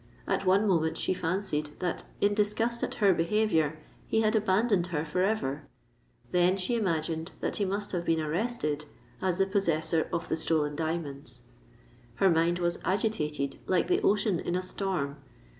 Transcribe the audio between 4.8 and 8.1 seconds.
her for ever: then she imagined that he must have